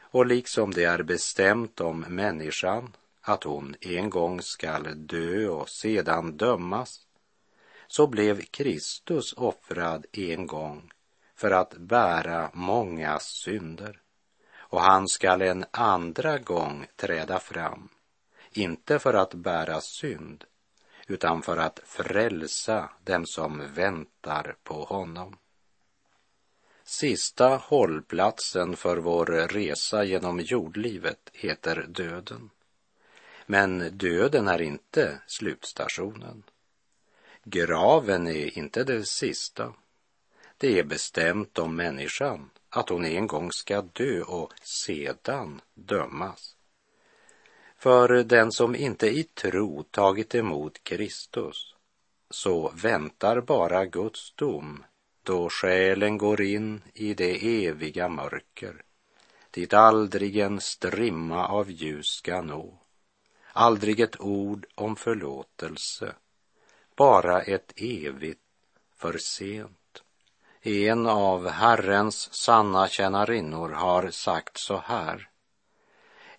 Och 0.00 0.26
liksom 0.26 0.70
det 0.70 0.84
är 0.84 1.02
bestämt 1.02 1.80
om 1.80 2.00
människan 2.00 2.96
att 3.20 3.44
hon 3.44 3.76
en 3.80 4.10
gång 4.10 4.42
skall 4.42 5.06
dö 5.06 5.48
och 5.48 5.68
sedan 5.68 6.36
dömas, 6.36 7.00
så 7.86 8.06
blev 8.06 8.40
Kristus 8.44 9.32
offrad 9.32 10.06
en 10.12 10.46
gång 10.46 10.92
för 11.34 11.50
att 11.50 11.74
bära 11.76 12.50
många 12.52 13.18
synder. 13.18 14.00
Och 14.74 14.80
han 14.80 15.08
skall 15.08 15.42
en 15.42 15.64
andra 15.70 16.38
gång 16.38 16.86
träda 16.96 17.38
fram, 17.38 17.88
inte 18.52 18.98
för 18.98 19.14
att 19.14 19.34
bära 19.34 19.80
synd, 19.80 20.44
utan 21.06 21.42
för 21.42 21.56
att 21.56 21.80
frälsa 21.84 22.90
dem 23.04 23.26
som 23.26 23.74
väntar 23.74 24.56
på 24.62 24.84
honom. 24.84 25.38
Sista 26.84 27.48
hållplatsen 27.56 28.76
för 28.76 28.96
vår 28.96 29.26
resa 29.26 30.04
genom 30.04 30.40
jordlivet 30.40 31.30
heter 31.32 31.86
döden. 31.88 32.50
Men 33.46 33.98
döden 33.98 34.48
är 34.48 34.62
inte 34.62 35.20
slutstationen. 35.26 36.42
Graven 37.44 38.26
är 38.26 38.58
inte 38.58 38.84
det 38.84 39.04
sista. 39.04 39.74
Det 40.58 40.78
är 40.78 40.84
bestämt 40.84 41.58
om 41.58 41.76
människan 41.76 42.50
att 42.76 42.88
hon 42.88 43.04
en 43.04 43.26
gång 43.26 43.52
ska 43.52 43.82
dö 43.82 44.22
och 44.22 44.52
sedan 44.62 45.60
dömas. 45.74 46.56
För 47.76 48.08
den 48.24 48.52
som 48.52 48.74
inte 48.74 49.06
i 49.06 49.22
tro 49.22 49.82
tagit 49.82 50.34
emot 50.34 50.84
Kristus 50.84 51.74
så 52.30 52.72
väntar 52.74 53.40
bara 53.40 53.86
Guds 53.86 54.34
dom 54.34 54.84
då 55.22 55.48
själen 55.50 56.18
går 56.18 56.40
in 56.40 56.82
i 56.94 57.14
det 57.14 57.66
eviga 57.66 58.08
mörker 58.08 58.84
dit 59.54 59.72
aldrig 59.72 60.36
en 60.36 60.60
strimma 60.60 61.48
av 61.48 61.70
ljus 61.70 62.06
ska 62.06 62.42
nå, 62.42 62.78
aldrig 63.52 64.00
ett 64.00 64.20
ord 64.20 64.66
om 64.74 64.96
förlåtelse, 64.96 66.14
bara 66.96 67.42
ett 67.42 67.72
evigt 67.76 68.40
för 68.96 69.18
sent. 69.18 69.78
En 70.66 71.06
av 71.06 71.48
Herrens 71.48 72.34
sanna 72.34 72.88
tjänarinnor 72.88 73.70
har 73.70 74.10
sagt 74.10 74.58
så 74.58 74.76
här. 74.76 75.28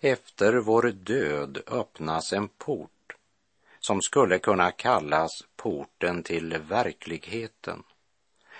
Efter 0.00 0.52
vår 0.52 0.82
död 0.82 1.58
öppnas 1.66 2.32
en 2.32 2.48
port 2.48 3.16
som 3.80 4.02
skulle 4.02 4.38
kunna 4.38 4.70
kallas 4.70 5.42
porten 5.56 6.22
till 6.22 6.58
verkligheten. 6.58 7.82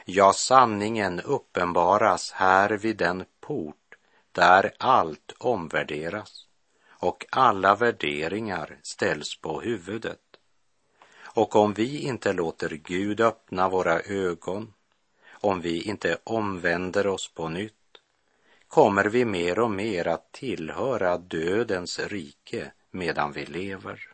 Ja, 0.04 0.32
sanningen 0.32 1.20
uppenbaras 1.20 2.32
här 2.32 2.70
vid 2.70 2.96
den 2.96 3.24
port 3.40 3.94
där 4.32 4.72
allt 4.78 5.32
omvärderas 5.38 6.46
och 6.88 7.26
alla 7.30 7.74
värderingar 7.74 8.78
ställs 8.82 9.40
på 9.40 9.60
huvudet. 9.60 10.20
Och 11.22 11.56
om 11.56 11.72
vi 11.74 11.98
inte 12.00 12.32
låter 12.32 12.70
Gud 12.70 13.20
öppna 13.20 13.68
våra 13.68 14.00
ögon, 14.00 14.72
om 15.40 15.60
vi 15.60 15.82
inte 15.82 16.18
omvänder 16.24 17.06
oss 17.06 17.30
på 17.34 17.48
nytt, 17.48 17.72
kommer 18.68 19.04
vi 19.04 19.24
mer 19.24 19.58
och 19.58 19.70
mer 19.70 20.08
att 20.08 20.32
tillhöra 20.32 21.18
dödens 21.18 21.98
rike 21.98 22.72
medan 22.90 23.32
vi 23.32 23.46
lever. 23.46 24.08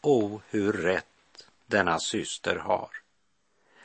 O, 0.00 0.40
hur 0.50 0.72
rätt 0.72 1.46
denna 1.66 1.98
syster 1.98 2.56
har. 2.56 2.90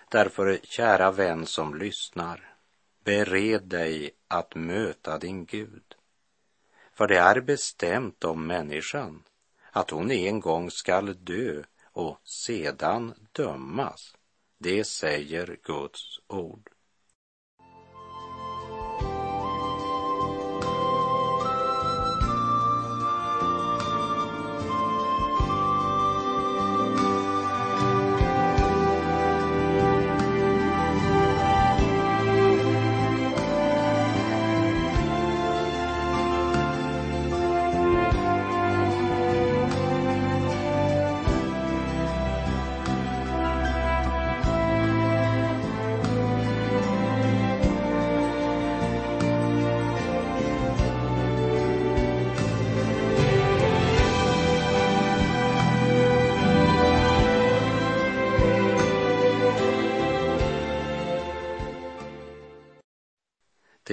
Därför, 0.09 0.59
kära 0.63 1.11
vän 1.11 1.45
som 1.45 1.75
lyssnar, 1.75 2.55
bered 3.03 3.63
dig 3.63 4.11
att 4.27 4.55
möta 4.55 5.17
din 5.17 5.45
Gud. 5.45 5.95
För 6.93 7.07
det 7.07 7.17
är 7.17 7.41
bestämt 7.41 8.23
om 8.23 8.47
människan 8.47 9.23
att 9.71 9.89
hon 9.89 10.11
en 10.11 10.39
gång 10.39 10.71
skall 10.71 11.23
dö 11.23 11.63
och 11.83 12.21
sedan 12.23 13.13
dömas. 13.31 14.16
Det 14.59 14.83
säger 14.83 15.57
Guds 15.63 16.19
ord. 16.27 16.69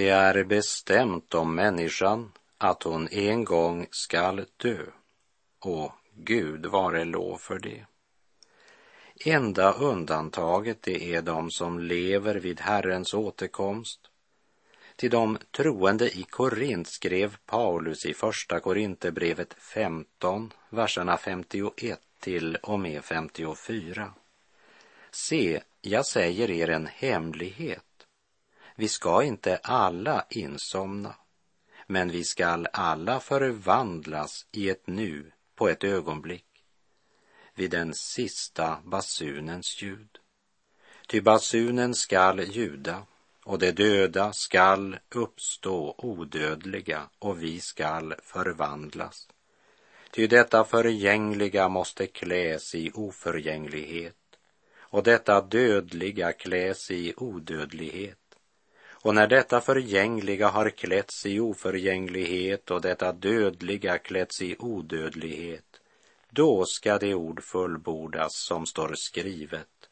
Det 0.04 0.10
är 0.10 0.44
bestämt 0.44 1.34
om 1.34 1.54
människan 1.54 2.32
att 2.58 2.82
hon 2.82 3.08
en 3.08 3.44
gång 3.44 3.86
skall 3.90 4.44
dö 4.56 4.86
och 5.58 5.92
Gud 6.14 6.66
vare 6.66 7.04
lov 7.04 7.36
för 7.36 7.58
det. 7.58 7.84
Enda 9.24 9.72
undantaget 9.72 10.82
det 10.82 11.14
är 11.14 11.22
de 11.22 11.50
som 11.50 11.78
lever 11.78 12.34
vid 12.34 12.60
Herrens 12.60 13.14
återkomst. 13.14 14.00
Till 14.96 15.10
de 15.10 15.38
troende 15.50 16.18
i 16.18 16.22
Korint 16.22 16.88
skrev 16.88 17.36
Paulus 17.46 18.06
i 18.06 18.14
Första 18.14 18.60
Korinthierbrevet 18.60 19.54
15, 19.54 20.52
verserna 20.70 21.16
51 21.16 22.00
till 22.20 22.56
och 22.56 22.80
med 22.80 23.04
54. 23.04 24.12
Se, 25.10 25.60
jag 25.80 26.06
säger 26.06 26.50
er 26.50 26.70
en 26.70 26.86
hemlighet. 26.86 27.93
Vi 28.76 28.88
ska 28.88 29.22
inte 29.22 29.56
alla 29.56 30.26
insomna, 30.30 31.14
men 31.86 32.10
vi 32.10 32.24
skall 32.24 32.68
alla 32.72 33.20
förvandlas 33.20 34.46
i 34.52 34.70
ett 34.70 34.86
nu 34.86 35.32
på 35.54 35.68
ett 35.68 35.84
ögonblick 35.84 36.46
vid 37.54 37.70
den 37.70 37.94
sista 37.94 38.78
basunens 38.84 39.82
ljud. 39.82 40.18
Ty 41.08 41.20
basunen 41.20 41.94
skall 41.94 42.40
ljuda 42.40 43.02
och 43.44 43.58
de 43.58 43.72
döda 43.72 44.32
skall 44.32 44.98
uppstå 45.14 45.94
odödliga 45.98 47.08
och 47.18 47.42
vi 47.42 47.60
skall 47.60 48.14
förvandlas. 48.22 49.28
Ty 50.10 50.26
detta 50.26 50.64
förgängliga 50.64 51.68
måste 51.68 52.06
kläs 52.06 52.74
i 52.74 52.90
oförgänglighet 52.94 54.16
och 54.78 55.02
detta 55.02 55.40
dödliga 55.40 56.32
kläs 56.32 56.90
i 56.90 57.14
odödlighet. 57.16 58.23
Och 59.04 59.14
när 59.14 59.26
detta 59.26 59.60
förgängliga 59.60 60.48
har 60.48 60.70
klätts 60.70 61.26
i 61.26 61.40
oförgänglighet 61.40 62.70
och 62.70 62.80
detta 62.80 63.12
dödliga 63.12 63.98
klätts 63.98 64.42
i 64.42 64.56
odödlighet, 64.58 65.80
då 66.30 66.64
ska 66.64 66.98
det 66.98 67.14
ord 67.14 67.42
fullbordas 67.42 68.36
som 68.36 68.66
står 68.66 68.94
skrivet. 68.94 69.88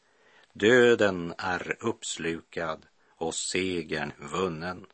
Döden 0.53 1.33
är 1.37 1.77
uppslukad 1.79 2.85
och 3.09 3.35
segern 3.35 4.11
vunnen. 4.19 4.85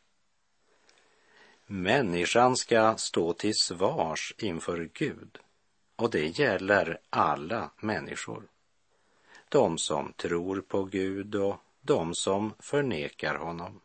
Människan 1.66 2.56
ska 2.56 2.96
stå 2.96 3.32
till 3.32 3.54
svars 3.54 4.34
inför 4.38 4.90
Gud 4.92 5.38
och 5.96 6.10
det 6.10 6.38
gäller 6.38 6.98
alla 7.10 7.70
människor. 7.80 8.42
De 9.48 9.78
som 9.78 10.12
tror 10.12 10.60
på 10.60 10.84
Gud 10.84 11.34
och 11.34 11.56
de 11.80 12.14
som 12.14 12.54
förnekar 12.58 13.34
honom 13.34 13.80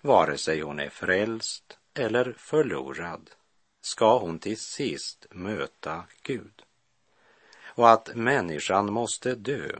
vare 0.00 0.38
sig 0.38 0.60
hon 0.60 0.80
är 0.80 0.88
frälst 0.88 1.78
eller 1.94 2.34
förlorad, 2.38 3.30
ska 3.80 4.18
hon 4.18 4.38
till 4.38 4.58
sist 4.58 5.26
möta 5.30 6.04
Gud. 6.22 6.62
Och 7.64 7.90
att 7.90 8.14
människan 8.14 8.92
måste 8.92 9.34
dö 9.34 9.78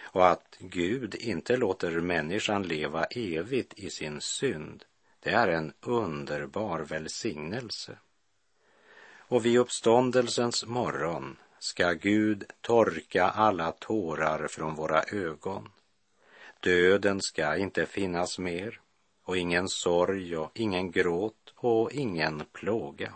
och 0.00 0.28
att 0.28 0.56
Gud 0.58 1.14
inte 1.14 1.56
låter 1.56 2.00
människan 2.00 2.62
leva 2.62 3.04
evigt 3.04 3.74
i 3.76 3.90
sin 3.90 4.20
synd, 4.20 4.84
det 5.20 5.30
är 5.30 5.48
en 5.48 5.72
underbar 5.80 6.80
välsignelse. 6.80 7.98
Och 9.28 9.46
vid 9.46 9.58
uppståndelsens 9.58 10.66
morgon 10.66 11.36
ska 11.58 11.92
Gud 11.92 12.44
torka 12.60 13.24
alla 13.28 13.72
tårar 13.72 14.48
från 14.48 14.74
våra 14.74 15.02
ögon 15.02 15.68
Döden 16.60 17.20
ska 17.20 17.56
inte 17.56 17.86
finnas 17.86 18.38
mer 18.38 18.80
och 19.26 19.36
ingen 19.36 19.68
sorg 19.68 20.36
och 20.36 20.50
ingen 20.54 20.90
gråt 20.90 21.52
och 21.54 21.92
ingen 21.92 22.42
plåga. 22.52 23.12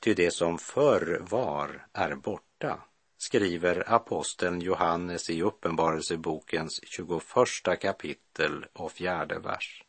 Ty 0.00 0.14
det 0.14 0.30
som 0.30 0.58
förr 0.58 1.22
var 1.30 1.86
är 1.92 2.14
borta, 2.14 2.80
skriver 3.18 3.92
aposteln 3.92 4.60
Johannes 4.60 5.30
i 5.30 5.42
Uppenbarelsebokens 5.42 6.80
21 6.84 7.22
kapitel 7.80 8.66
och 8.72 8.92
fjärde 8.92 9.38
vers. 9.38 9.84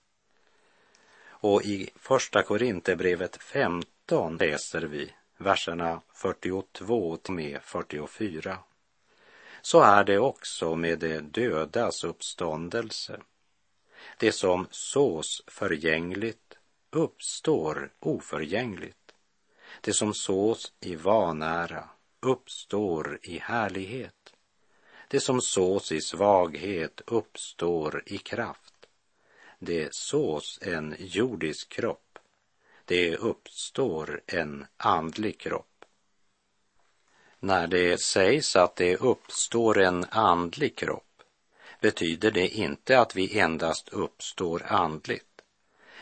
Och 1.29 1.61
i 1.61 1.89
Första 1.95 2.43
Korinthierbrevet 2.43 3.43
15 3.43 4.37
läser 4.37 4.81
vi 4.81 5.13
verserna 5.37 6.01
42 6.13 7.17
till 7.17 7.33
med 7.33 7.61
44. 7.63 8.57
Så 9.61 9.81
är 9.81 10.03
det 10.03 10.19
också 10.19 10.75
med 10.75 10.99
de 10.99 11.19
dödas 11.19 12.03
uppståndelse. 12.03 13.19
Det 14.17 14.31
som 14.31 14.67
sås 14.71 15.43
förgängligt 15.47 16.57
uppstår 16.91 17.93
oförgängligt. 17.99 19.15
Det 19.81 19.93
som 19.93 20.13
sås 20.13 20.73
i 20.79 20.95
vanära 20.95 21.89
uppstår 22.19 23.19
i 23.23 23.37
härlighet. 23.39 24.33
Det 25.07 25.19
som 25.19 25.41
sås 25.41 25.91
i 25.91 26.01
svaghet 26.01 27.01
uppstår 27.07 28.03
i 28.05 28.17
kraft. 28.17 28.73
Det 29.59 29.93
sås 29.93 30.59
en 30.61 30.95
jordisk 30.99 31.69
kropp. 31.69 32.19
Det 32.85 33.15
uppstår 33.15 34.21
en 34.25 34.65
andlig 34.77 35.39
kropp. 35.39 35.85
När 37.39 37.67
det 37.67 38.01
sägs 38.01 38.55
att 38.55 38.75
det 38.75 38.97
uppstår 38.97 39.79
en 39.79 40.05
andlig 40.09 40.77
kropp 40.77 41.08
betyder 41.81 42.31
det 42.31 42.47
inte 42.47 42.99
att 42.99 43.15
vi 43.15 43.39
endast 43.39 43.89
uppstår 43.89 44.65
andligt, 44.65 45.41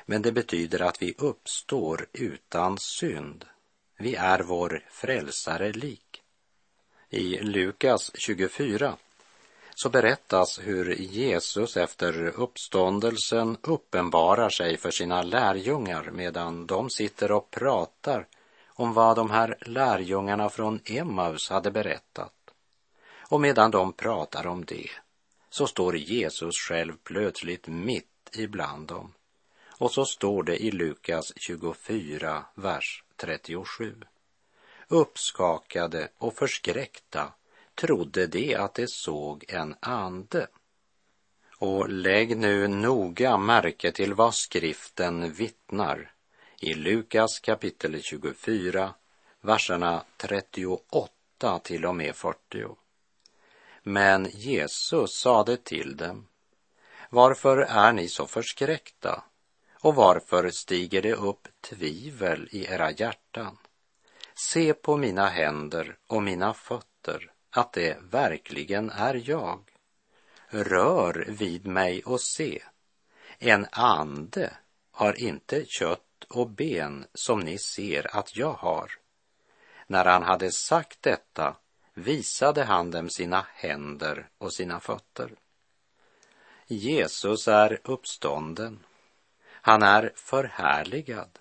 men 0.06 0.22
det 0.22 0.32
betyder 0.32 0.82
att 0.82 1.02
vi 1.02 1.14
uppstår 1.18 2.08
utan 2.14 2.78
synd. 2.78 3.46
Vi 3.98 4.16
är 4.16 4.40
vår 4.40 4.86
frälsare 4.90 5.72
lik. 5.72 6.22
I 7.10 7.38
Lukas 7.38 8.12
24 8.16 8.98
så 9.76 9.90
berättas 9.90 10.60
hur 10.64 10.96
Jesus 10.96 11.78
efter 11.78 12.28
uppståndelsen 12.28 13.58
uppenbarar 13.62 14.50
sig 14.50 14.78
för 14.78 14.92
sina 14.92 15.22
lärjungar 15.22 16.12
medan 16.12 16.68
de 16.68 16.90
sitter 16.90 17.32
och 17.32 17.52
pratar 17.52 18.28
om 18.68 18.94
vad 18.94 19.16
de 19.16 19.30
här 19.30 19.58
lärjungarna 19.62 20.50
från 20.50 20.80
Emmaus 20.86 21.50
hade 21.50 21.72
berättat. 21.72 22.34
Och 23.30 23.42
medan 23.42 23.72
de 23.72 23.94
pratar 23.94 24.48
om 24.48 24.66
det 24.66 24.90
så 25.58 25.68
står 25.68 25.98
Jesus 25.98 26.56
själv 26.58 26.94
plötsligt 27.04 27.68
mitt 27.68 28.30
ibland 28.34 28.88
dem. 28.88 29.14
Och 29.78 29.92
så 29.92 30.06
står 30.06 30.44
det 30.44 30.64
i 30.64 30.72
Lukas 30.72 31.34
24, 31.36 32.46
vers 32.56 33.04
37. 33.16 33.96
Uppskakade 34.88 36.10
och 36.18 36.36
förskräckta 36.36 37.34
trodde 37.76 38.28
de 38.28 38.56
att 38.56 38.76
de 38.76 38.88
såg 38.88 39.46
en 39.48 39.76
ande. 39.80 40.48
Och 41.58 41.90
lägg 41.90 42.38
nu 42.38 42.68
noga 42.68 43.38
märke 43.38 43.92
till 43.92 44.14
vad 44.14 44.36
skriften 44.36 45.34
vittnar 45.34 46.12
i 46.60 46.74
Lukas 46.74 47.40
kapitel 47.40 48.02
24, 48.02 48.94
verserna 49.42 50.04
38 50.18 51.60
till 51.60 51.86
och 51.86 51.96
med 51.96 52.16
40. 52.16 52.87
Men 53.90 54.26
Jesus 54.26 55.18
sade 55.18 55.58
till 55.58 55.98
dem, 55.98 56.28
varför 57.10 57.58
är 57.58 57.94
ni 57.94 58.08
så 58.08 58.28
förskräckta 58.28 59.24
och 59.82 59.96
varför 59.96 60.50
stiger 60.50 61.02
det 61.02 61.14
upp 61.14 61.48
tvivel 61.62 62.50
i 62.52 62.66
era 62.66 62.92
hjärtan? 62.92 63.58
Se 64.36 64.74
på 64.74 64.98
mina 64.98 65.28
händer 65.28 65.98
och 66.08 66.24
mina 66.24 66.54
fötter 66.54 67.32
att 67.50 67.74
det 67.74 67.98
verkligen 68.02 68.90
är 68.90 69.30
jag. 69.30 69.60
Rör 70.48 71.26
vid 71.30 71.68
mig 71.68 72.04
och 72.04 72.22
se. 72.22 72.64
En 73.40 73.68
ande 73.72 74.58
har 74.92 75.20
inte 75.20 75.66
kött 75.66 76.24
och 76.30 76.50
ben 76.50 77.06
som 77.14 77.40
ni 77.40 77.58
ser 77.58 78.18
att 78.18 78.36
jag 78.36 78.54
har. 78.54 78.92
När 79.88 80.06
han 80.06 80.24
hade 80.24 80.52
sagt 80.52 81.02
detta 81.02 81.56
visade 81.98 82.64
han 82.64 82.92
dem 82.92 83.10
sina 83.10 83.46
händer 83.54 84.30
och 84.38 84.54
sina 84.54 84.80
fötter. 84.80 85.32
Jesus 86.68 87.48
är 87.48 87.80
uppstånden. 87.84 88.80
Han 89.50 89.84
är 89.84 90.12
förhärligad, 90.16 91.40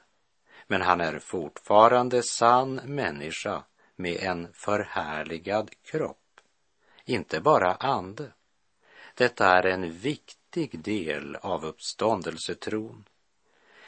men 0.67 0.83
han 0.83 1.01
är 1.01 1.19
fortfarande 1.19 2.23
sann 2.23 2.75
människa 2.75 3.65
med 3.97 4.17
en 4.17 4.53
förhärligad 4.53 5.71
kropp, 5.85 6.41
inte 7.05 7.41
bara 7.41 7.75
ande. 7.75 8.33
Detta 9.15 9.47
är 9.47 9.67
en 9.67 9.93
viktig 9.93 10.79
del 10.79 11.37
av 11.37 11.65
uppståndelsetron. 11.65 13.05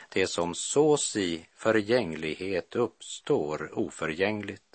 Det 0.09 0.27
som 0.27 0.55
sås 0.55 1.17
i 1.17 1.47
förgänglighet 1.55 2.77
uppstår 2.77 3.79
oförgängligt. 3.79 4.68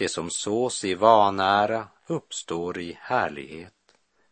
Det 0.00 0.08
som 0.08 0.30
sås 0.30 0.84
i 0.84 0.94
vanära 0.94 1.88
uppstår 2.06 2.78
i 2.78 2.98
härlighet. 3.00 3.74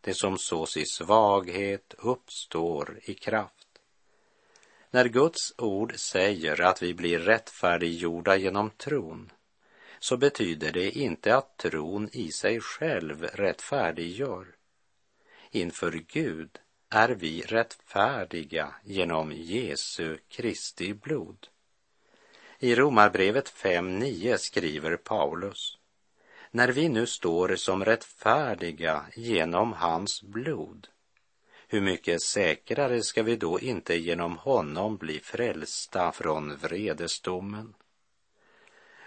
Det 0.01 0.13
som 0.13 0.37
sås 0.37 0.77
i 0.77 0.85
svaghet 0.85 1.93
uppstår 1.97 2.99
i 3.03 3.13
kraft. 3.13 3.67
När 4.91 5.05
Guds 5.05 5.53
ord 5.57 5.99
säger 5.99 6.61
att 6.61 6.83
vi 6.83 6.93
blir 6.93 7.19
rättfärdiggjorda 7.19 8.35
genom 8.35 8.69
tron 8.69 9.31
så 9.99 10.17
betyder 10.17 10.71
det 10.71 10.91
inte 10.91 11.35
att 11.35 11.57
tron 11.57 12.09
i 12.13 12.31
sig 12.31 12.59
själv 12.61 13.23
rättfärdiggör. 13.23 14.47
Inför 15.51 15.91
Gud 16.07 16.59
är 16.89 17.09
vi 17.09 17.41
rättfärdiga 17.41 18.75
genom 18.83 19.31
Jesu 19.31 20.17
Kristi 20.29 20.93
blod. 20.93 21.47
I 22.61 22.75
Romarbrevet 22.75 23.53
5.9 23.53 24.37
skriver 24.37 24.97
Paulus 24.97 25.77
när 26.51 26.67
vi 26.67 26.89
nu 26.89 27.05
står 27.05 27.55
som 27.55 27.85
rättfärdiga 27.85 29.05
genom 29.15 29.73
hans 29.73 30.23
blod, 30.23 30.87
hur 31.67 31.81
mycket 31.81 32.21
säkrare 32.21 33.03
ska 33.03 33.23
vi 33.23 33.35
då 33.35 33.59
inte 33.59 33.95
genom 33.95 34.37
honom 34.37 34.97
bli 34.97 35.19
frälsta 35.19 36.11
från 36.11 36.55
vredesdomen? 36.55 37.73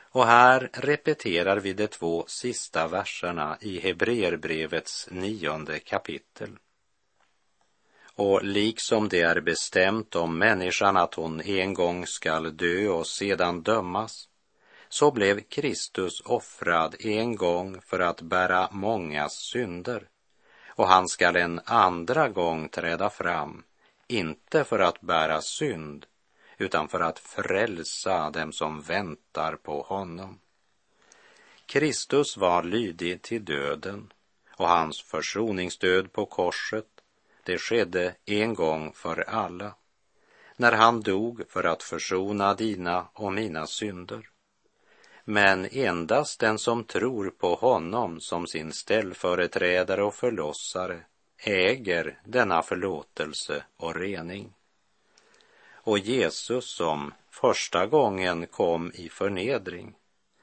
Och 0.01 0.27
här 0.27 0.71
repeterar 0.73 1.57
vi 1.57 1.73
de 1.73 1.87
två 1.87 2.25
sista 2.27 2.89
verserna 2.89 3.59
i 3.61 3.81
Hebreerbrevets 3.81 5.09
nionde 5.11 5.79
kapitel. 5.79 6.59
Och 8.25 8.45
liksom 8.45 9.09
det 9.09 9.21
är 9.21 9.41
bestämt 9.41 10.17
om 10.17 10.39
människan 10.39 10.97
att 10.97 11.15
hon 11.15 11.41
en 11.41 11.75
gång 11.75 12.07
skall 12.07 12.57
dö 12.57 12.89
och 12.89 13.07
sedan 13.07 13.63
dömas, 13.63 14.29
så 14.89 15.11
blev 15.11 15.41
Kristus 15.41 16.21
offrad 16.21 16.97
en 16.99 17.37
gång 17.37 17.81
för 17.81 18.01
att 18.01 18.21
bära 18.21 18.69
mångas 18.71 19.33
synder, 19.33 20.09
och 20.69 20.87
han 20.87 21.09
skall 21.09 21.37
en 21.37 21.61
andra 21.65 22.29
gång 22.29 22.69
träda 22.69 23.11
fram, 23.11 23.65
inte 24.09 24.65
för 24.65 24.79
att 24.79 25.01
bära 25.01 25.41
synd, 25.41 26.07
utan 26.59 26.89
för 26.89 27.01
att 27.01 27.19
frälsa 27.19 28.31
dem 28.31 28.53
som 28.53 28.81
väntar 28.81 29.57
på 29.57 29.83
honom. 29.83 30.39
Kristus 31.67 32.37
var 32.37 32.63
lydig 32.63 33.23
till 33.23 33.45
döden 33.45 34.13
och 34.57 34.69
hans 34.69 35.03
försoningsdöd 35.03 36.13
på 36.13 36.27
korset, 36.27 36.92
det 37.45 37.59
skedde 37.59 38.15
en 38.25 38.55
gång 38.55 38.93
för 38.93 39.29
alla, 39.29 39.75
när 40.57 40.73
han 40.73 41.01
dog 41.01 41.43
för 41.49 41.65
att 41.65 41.83
försona 41.83 42.55
dina 42.55 43.09
och 43.13 43.33
mina 43.33 43.67
synder. 43.67 44.29
Men 45.25 45.69
endast 45.73 46.41
den 46.41 46.59
som 46.59 46.85
tror 46.85 47.31
på 47.31 47.55
honom 47.55 48.21
som 48.21 48.47
sin 48.47 48.73
ställföreträdare 48.73 50.03
och 50.03 50.15
förlossare 50.15 51.05
äger 51.39 52.21
denna 52.25 52.63
förlåtelse 52.63 53.65
och 53.77 53.95
rening. 53.95 54.55
Och 55.73 55.99
Jesus 55.99 56.77
som 56.77 57.15
första 57.31 57.87
gången 57.87 58.47
kom 58.47 58.93
i 58.95 59.09
förnedring, 59.09 59.95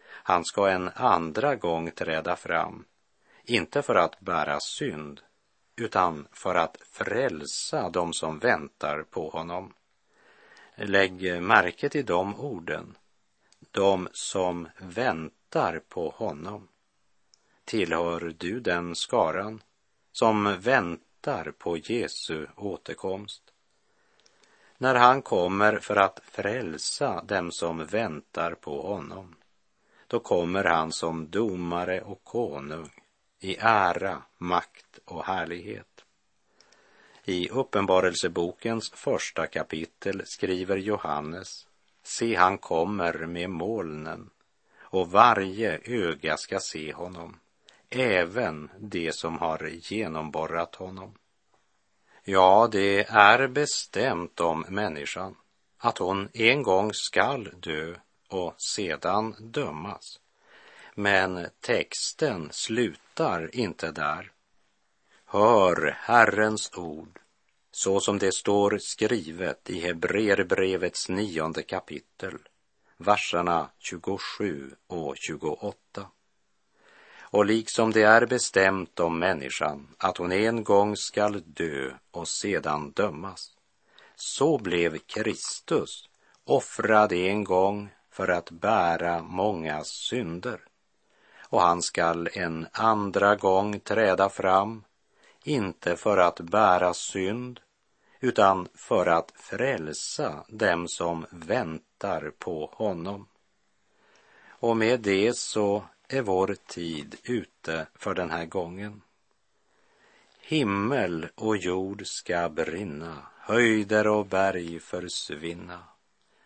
han 0.05 0.45
ska 0.45 0.69
en 0.69 0.89
andra 0.95 1.55
gång 1.55 1.91
träda 1.91 2.35
fram, 2.35 2.85
inte 3.43 3.81
för 3.81 3.95
att 3.95 4.19
bära 4.19 4.59
synd, 4.59 5.21
utan 5.79 6.27
för 6.31 6.55
att 6.55 6.77
frälsa 6.91 7.89
dem 7.89 8.13
som 8.13 8.39
väntar 8.39 9.03
på 9.03 9.29
honom. 9.29 9.73
Lägg 10.75 11.41
märke 11.41 11.89
till 11.89 12.05
de 12.05 12.39
orden. 12.39 12.97
De 13.71 14.07
som 14.11 14.67
väntar 14.77 15.81
på 15.89 16.09
honom. 16.09 16.67
Tillhör 17.65 18.35
du 18.37 18.59
den 18.59 18.95
skaran 18.95 19.61
som 20.11 20.59
väntar 20.59 21.09
väntar 21.21 21.51
på 21.51 21.77
Jesu 21.77 22.47
återkomst. 22.55 23.43
När 24.77 24.95
han 24.95 25.21
kommer 25.21 25.79
för 25.79 25.95
att 25.95 26.19
frälsa 26.23 27.23
dem 27.23 27.51
som 27.51 27.85
väntar 27.85 28.55
på 28.55 28.81
honom, 28.81 29.35
då 30.07 30.19
kommer 30.19 30.63
han 30.63 30.91
som 30.91 31.29
domare 31.29 32.01
och 32.01 32.23
konung 32.23 32.89
i 33.39 33.57
ära, 33.59 34.21
makt 34.37 34.99
och 35.05 35.25
härlighet. 35.25 36.05
I 37.23 37.49
Uppenbarelsebokens 37.49 38.89
första 38.89 39.47
kapitel 39.47 40.21
skriver 40.25 40.77
Johannes, 40.77 41.67
se 42.03 42.35
han 42.35 42.57
kommer 42.57 43.13
med 43.13 43.49
molnen 43.49 44.29
och 44.79 45.11
varje 45.11 45.79
öga 45.83 46.37
ska 46.37 46.59
se 46.59 46.93
honom, 46.93 47.39
även 47.89 48.69
det 48.79 49.15
som 49.15 49.37
har 49.37 49.69
genomborrat 49.69 50.75
honom. 50.75 51.13
Ja, 52.23 52.69
det 52.71 53.05
är 53.09 53.47
bestämt 53.47 54.39
om 54.39 54.65
människan 54.69 55.35
att 55.77 55.97
hon 55.97 56.29
en 56.33 56.63
gång 56.63 56.93
skall 56.93 57.49
dö 57.57 57.95
och 58.27 58.55
sedan 58.57 59.35
dömas. 59.39 60.19
Men 60.95 61.47
texten 61.59 62.49
slutar 62.51 63.08
inte 63.55 63.91
där. 63.91 64.31
Hör 65.25 65.97
Herrens 65.99 66.71
ord 66.77 67.19
så 67.71 67.99
som 67.99 68.17
det 68.19 68.31
står 68.31 68.77
skrivet 68.77 69.69
i 69.69 69.79
Hebreerbrevets 69.79 71.09
nionde 71.09 71.63
kapitel, 71.63 72.37
verserna 72.97 73.69
27 73.79 74.75
och 74.87 75.17
28. 75.17 76.07
Och 77.21 77.45
liksom 77.45 77.91
det 77.91 78.03
är 78.03 78.25
bestämt 78.25 78.99
om 78.99 79.19
människan 79.19 79.87
att 79.97 80.17
hon 80.17 80.31
en 80.31 80.63
gång 80.63 80.95
skall 80.95 81.41
dö 81.45 81.91
och 82.11 82.27
sedan 82.27 82.91
dömas, 82.91 83.57
så 84.15 84.57
blev 84.57 84.97
Kristus 84.97 86.09
offrad 86.43 87.13
en 87.13 87.43
gång 87.43 87.89
för 88.11 88.27
att 88.27 88.51
bära 88.51 89.21
många 89.21 89.83
synder. 89.83 90.68
Och 91.49 91.61
han 91.61 91.81
skall 91.81 92.29
en 92.33 92.67
andra 92.71 93.35
gång 93.35 93.79
träda 93.79 94.29
fram, 94.29 94.83
inte 95.43 95.95
för 95.95 96.17
att 96.17 96.39
bära 96.39 96.93
synd, 96.93 97.59
utan 98.19 98.67
för 98.75 99.05
att 99.05 99.31
frälsa 99.35 100.43
dem 100.47 100.87
som 100.87 101.25
väntar 101.31 102.31
på 102.39 102.73
honom. 102.73 103.27
Och 104.49 104.77
med 104.77 104.99
det 104.99 105.37
så 105.37 105.83
är 106.07 106.21
vår 106.21 106.55
tid 106.67 107.15
ute 107.23 107.87
för 107.95 108.13
den 108.13 108.31
här 108.31 108.45
gången. 108.45 109.01
Himmel 110.41 111.27
och 111.35 111.57
jord 111.57 112.01
ska 112.05 112.49
brinna, 112.49 113.17
höjder 113.39 114.07
och 114.07 114.25
berg 114.25 114.79
försvinna. 114.79 115.83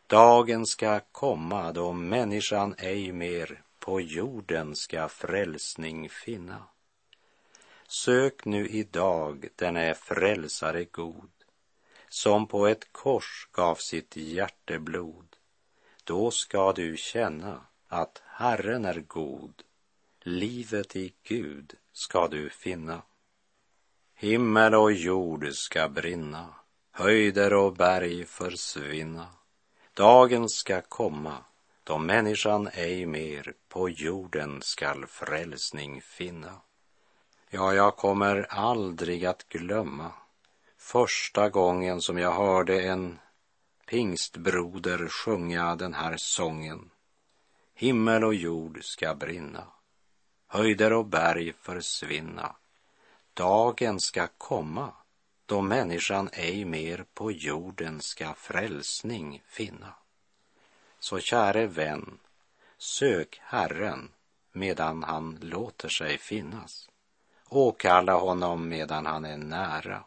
Dagen 0.08 0.66
ska 0.66 1.00
komma 1.12 1.72
då 1.72 1.94
människan 1.94 2.76
ej 2.78 3.12
mer 3.12 3.62
på 3.84 4.02
jorden 4.02 4.76
ska 4.76 5.10
frälsning 5.10 6.10
finna. 6.10 6.64
Sök 7.88 8.46
nu 8.46 8.68
idag 8.68 9.48
den 9.56 9.78
är 9.78 9.94
frälsare 9.94 10.86
god, 10.86 11.32
som 12.10 12.48
på 12.48 12.68
ett 12.68 12.92
kors 12.92 13.48
gav 13.52 13.76
sitt 13.76 14.16
hjärteblod. 14.16 15.36
Då 16.04 16.32
ska 16.32 16.74
du 16.74 16.98
känna 16.98 17.62
att 17.88 18.22
Herren 18.26 18.86
är 18.86 19.00
god, 19.00 19.64
livet 20.22 20.96
i 20.96 21.14
Gud 21.24 21.74
ska 21.94 22.28
du 22.28 22.50
finna. 22.50 23.02
Himmel 24.16 24.76
och 24.76 24.92
jord 24.92 25.54
ska 25.54 25.90
brinna, 25.90 26.54
höjder 26.92 27.54
och 27.54 27.74
berg 27.74 28.26
försvinna. 28.26 29.28
Dagen 29.94 30.50
ska 30.50 30.82
komma 30.82 31.38
då 31.84 31.98
människan 31.98 32.70
ej 32.74 33.06
mer 33.06 33.54
på 33.70 33.90
jorden 33.90 34.62
skall 34.62 35.06
frälsning 35.06 36.02
finna. 36.02 36.62
Ja, 37.50 37.74
jag 37.74 37.96
kommer 37.96 38.46
aldrig 38.50 39.26
att 39.26 39.50
glömma 39.50 40.12
första 40.78 41.50
gången 41.50 42.02
som 42.02 42.18
jag 42.18 42.32
hörde 42.32 42.82
en 42.82 43.20
pingstbroder 43.86 45.08
sjunga 45.08 45.76
den 45.76 45.94
här 45.94 46.16
sången. 46.18 46.90
Himmel 47.76 48.24
och 48.24 48.36
jord 48.36 48.80
ska 48.84 49.16
brinna, 49.16 49.68
höjder 50.48 50.94
och 50.94 51.06
berg 51.06 51.54
försvinna. 51.54 52.56
Dagen 53.34 54.00
ska 54.00 54.28
komma 54.38 54.94
då 55.46 55.62
människan 55.62 56.30
ej 56.34 56.66
mer 56.66 57.06
på 57.14 57.32
jorden 57.32 58.02
ska 58.02 58.34
frälsning 58.34 59.42
finna. 59.46 59.94
Så 61.04 61.20
käre 61.20 61.68
vän, 61.68 62.20
sök 62.78 63.40
Herren 63.44 64.12
medan 64.52 65.04
han 65.04 65.38
låter 65.42 65.90
sig 65.90 66.18
finnas. 66.18 66.90
Åkalla 67.50 68.14
honom 68.14 68.70
medan 68.70 69.06
han 69.06 69.26
är 69.26 69.38
nära. 69.38 70.04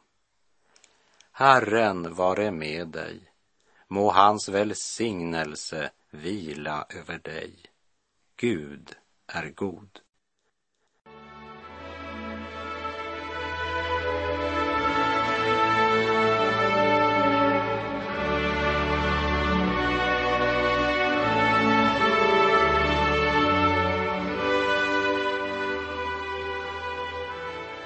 Herren 1.33 2.15
vare 2.15 2.51
med 2.51 2.89
dig, 2.89 3.33
må 3.89 4.11
hans 4.11 4.49
välsignelse 4.49 5.91
vila 6.11 6.87
över 6.89 7.19
dig. 7.19 7.55
Gud 8.37 8.97
är 9.27 9.51
god. 9.51 10.01